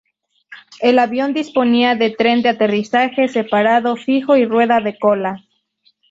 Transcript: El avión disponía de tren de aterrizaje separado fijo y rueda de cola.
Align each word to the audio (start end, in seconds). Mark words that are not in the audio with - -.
El 0.79 0.97
avión 0.97 1.31
disponía 1.35 1.93
de 1.93 2.09
tren 2.09 2.41
de 2.41 2.49
aterrizaje 2.49 3.27
separado 3.27 3.95
fijo 3.95 4.35
y 4.35 4.47
rueda 4.47 4.79
de 4.79 4.97
cola. 4.97 5.43